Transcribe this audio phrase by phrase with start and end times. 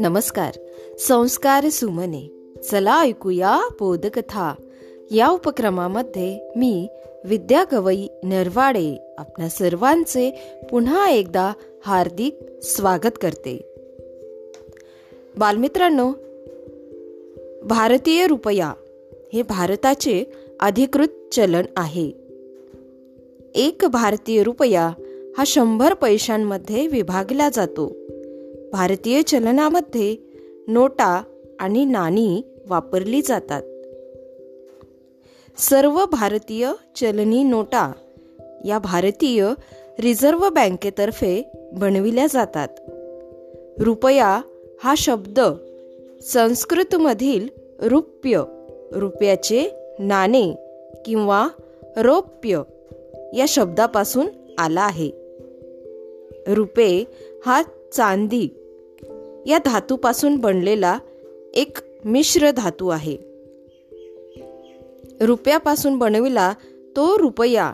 [0.00, 0.54] नमस्कार
[0.98, 2.30] संस्कार सुमने.
[2.70, 4.54] चला ऐकूया बोधकथा.
[5.10, 6.88] या उपक्रमामध्ये मी
[7.24, 10.38] विद्या गवई नरवाडे आपल्या सर्वांचे
[10.70, 11.52] पुन्हा एकदा
[11.84, 13.74] हार्दिक स्वागत करते.
[15.36, 16.12] बालमित्रांनो
[17.62, 18.72] भारतीय रुपया
[19.32, 20.24] हे भारताचे
[20.60, 22.22] अधिकृत चलन आहे.
[23.54, 24.92] एक भारतीय रुपया
[25.38, 27.96] हा शंभर पैशांमध्ये विभागला जातो.
[28.72, 30.16] भारतीय चलनामध्ये
[30.68, 31.22] नोटा
[31.60, 33.62] आणि नाणी वापरली जातात.
[35.58, 37.92] सर्व भारतीय चलनी नोटा
[38.64, 39.48] या भारतीय
[39.98, 42.68] रिझर्व्ह बँकेतर्फे बनविल्या जातात.
[43.82, 44.40] रुपया
[44.84, 45.40] हा शब्द
[46.22, 47.48] संस्कृतमधील
[47.82, 48.42] रुप्य
[48.92, 50.52] रुपयाचे नाणे
[51.06, 51.48] किंवा
[51.96, 52.62] रौप्य
[53.36, 54.26] या शब्दापासून
[54.58, 55.21] आला आहे.
[56.48, 57.04] रुपे
[57.46, 58.48] हा चांदी
[59.46, 60.98] या धातूपासून बनलेला
[61.54, 63.16] एक मिश्र धातू आहे.
[65.20, 66.52] रुपयापासून बनविला
[66.96, 67.72] तो रुपया.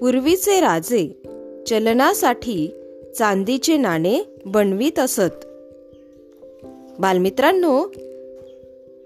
[0.00, 1.22] पूर्वीचे राजे
[1.66, 2.70] चलनासाठी
[3.18, 5.44] चांदीचे नाणे बनवीत असत.
[6.98, 7.92] बालमित्रांनो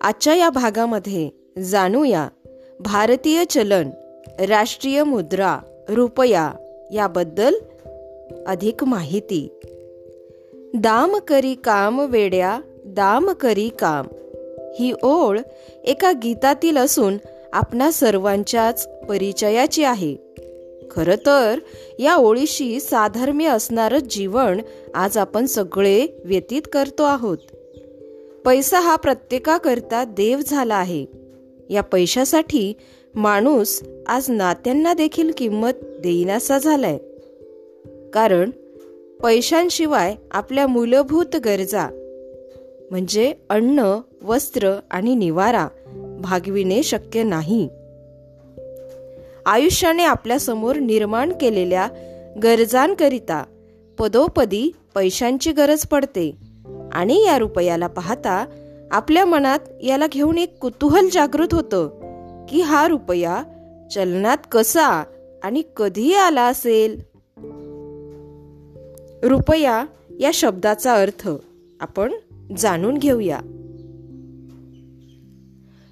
[0.00, 1.30] आजच्या या भागामध्ये
[1.62, 2.28] जाणूया
[2.80, 3.90] भारतीय चलन
[4.48, 5.58] राष्ट्रीय मुद्रा
[5.88, 6.50] रुपया
[6.92, 7.54] याबद्दल
[8.46, 9.48] अधिक माहिती.
[10.74, 14.06] दाम करी काम वेड्या दाम करी काम.
[14.78, 15.38] ही ओळ
[15.84, 17.16] एका गीतातील असून
[17.52, 20.16] आपणा सर्वांच्याच परिचयाची आहे.
[20.90, 21.58] खर तर
[21.98, 24.60] या ओळीशी साधर्म्य असणारं जीवन
[24.94, 27.38] आज आपण सगळे व्यतीत करतो आहोत.
[28.44, 31.06] पैसा हा प्रत्येकाकरता देव झाला आहे.
[31.70, 32.72] या पैशासाठी
[33.14, 36.98] माणूस आज नात्यांना देखील किंमत देईनासा झालाय.
[38.16, 38.50] कारण
[39.22, 41.88] पैशांशिवाय आपल्या मूलभूत गरजा
[42.90, 45.68] म्हणजे अन्न वस्त्र आणि निवारा
[46.20, 47.68] भागविणे शक्य नाही.
[49.46, 51.88] आयुष्याने आपल्यासमोर निर्माण केलेल्या
[52.42, 53.44] गरजांकरिता
[53.98, 56.36] पदोपदी पैशांची गरज पडते
[56.92, 58.46] आणि या रुपयाला पाहता
[58.90, 61.88] आपल्या मनात याला घेऊन एक कुतूहल जागृत होतं
[62.48, 63.42] की हा रुपया
[63.94, 65.04] चलनात कसा
[65.42, 67.15] आणि कधी आला असेल?
[69.28, 69.84] रुपया
[70.20, 71.28] या शब्दाचा अर्थ
[71.80, 72.12] आपण
[72.58, 73.38] जाणून घेऊया.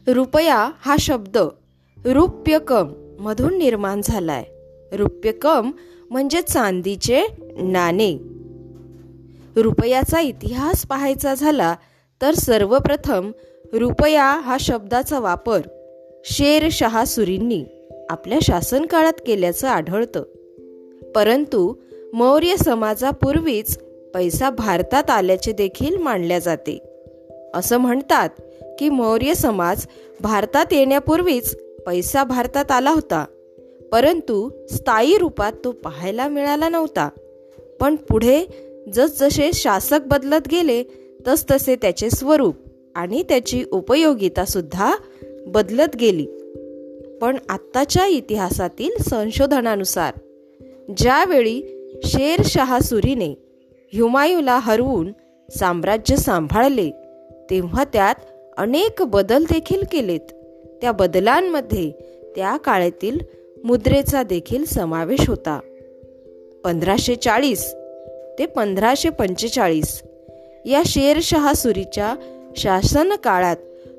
[0.07, 1.39] रुपया हा शब्द
[2.05, 4.45] रुप्यकम मधून निर्माण झालाय.
[4.93, 5.71] रुप्यकम
[6.11, 7.23] म्हणजे चांदीचे
[7.63, 8.19] नाणे.
[9.57, 11.77] रुपयाचा इतिहास पाहायचा झाला
[12.23, 13.33] तर सर्वप्रथम
[13.73, 15.61] रुपया हा शब्दाचा वापर
[16.25, 17.65] शेरशहा सुरींनी
[18.11, 20.23] आपल्या शासनकाळात केल्याचं आढळतं.
[21.15, 21.75] परंतु
[22.15, 23.79] मौर्य समाजापूर्वीच
[24.15, 26.79] पैसा भारतात आल्याचे देखील मानल्या जाते.
[27.55, 28.29] असं म्हणतात
[28.79, 29.87] की मौर्य समाज
[30.21, 33.25] भारतात येण्यापूर्वीच पैसा भारतात आला होता.
[33.93, 37.09] परंतु स्थायी रूपात तो पाहायला मिळाला नव्हता.
[37.81, 38.47] पण पुढे
[38.93, 40.85] जसजसे शासक बदलत गेले
[41.29, 42.55] तसतसे त्याचे स्वरूप
[42.95, 44.95] आणि त्याची उपयोगिता सुद्धा
[45.47, 46.27] बदलत गेली.
[47.23, 50.15] पण आत्ताच्या इतिहासातील संशोधनानुसार
[50.97, 53.29] ज्यावेळी शेरशहा सुरीने
[54.01, 55.13] हुमायूला हरवून
[55.59, 56.91] साम्राज्य सांभाळले.
[57.51, 58.15] तेव्हा त्यात
[58.57, 60.33] अनेक बदल देखील केलेत.
[60.81, 61.91] त्या बदलांमध्ये
[62.37, 63.19] त्या काळातील
[63.65, 65.61] मुद्रेचा देखील समावेश होता.
[66.65, 67.75] पंधराशे चाळीस
[68.39, 70.03] ते पंधराशे पंचेचाळीस
[70.65, 72.15] या शेरशहा सुरीच्या
[72.57, 73.57] शासन काळात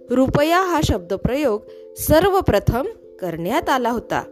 [0.10, 1.62] रुपया हा शब्दप्रयोग
[1.98, 2.86] सर्वप्रथम
[3.22, 4.24] करण्यात आला होता.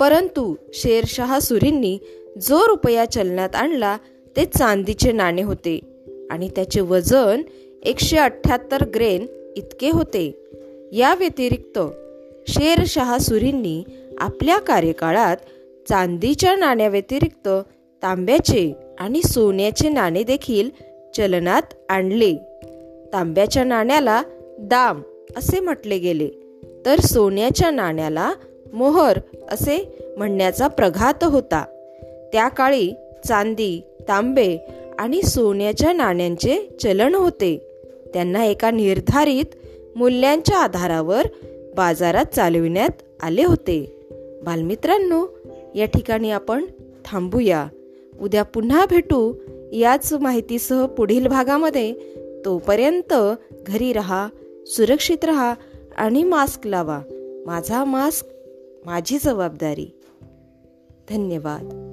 [0.00, 1.98] परंतु शेरशहा सुरींनी
[2.42, 3.96] जो रुपया चलनात आणला
[4.36, 5.80] ते चांदीचे नाणे होते
[6.30, 7.42] आणि त्याचे वजन
[7.82, 9.26] एकशे अठ्ठ्याहत्तर ग्रेन
[9.56, 10.44] इतके होते.
[10.92, 11.78] या व्यतिरिक्त
[12.48, 13.84] शेरशहा सुरींनी
[14.18, 15.36] आपल्या कार्यकाळात
[15.88, 17.48] चांदीच्या नाण्याव्यतिरिक्त
[18.02, 20.70] तांब्याचे आणि सोन्याचे नाणे देखील
[21.16, 22.34] चलनात आणले.
[23.12, 24.22] तांब्याच्या नाण्याला
[24.58, 25.02] दाम
[25.36, 26.28] असे म्हटले गेले
[26.86, 28.32] तर सोन्याच्या नाण्याला
[28.72, 29.18] मोहर
[29.50, 31.64] असे म्हणण्याचा प्रघात होता.
[32.32, 32.92] त्या काळी
[33.24, 34.58] चांदी तांबे
[34.98, 37.58] आणि सोन्याच्या नाण्यांचे चलन होते.
[38.14, 39.44] त्यांना एका निर्धारित
[39.96, 41.26] मूल्यांच्या आधारावर
[41.76, 43.96] बाजारात चालविण्यात आले होते.
[44.44, 45.26] बालमित्रांनो
[45.74, 46.64] या ठिकाणी आपण
[47.04, 47.66] थांबूया.
[48.20, 49.34] उद्या पुन्हा भेटू.
[49.72, 51.94] याच माहितीसह पुढील भागामध्ये
[52.44, 53.14] तोपर्यंत
[53.66, 54.28] घरी राहा
[54.66, 55.54] सुरक्षित रहा
[55.96, 57.00] आणि मास्क लावा.
[57.46, 58.26] माझा मास्क
[58.86, 59.94] माझी जबाबदारी.
[61.10, 61.87] धन्यवाद.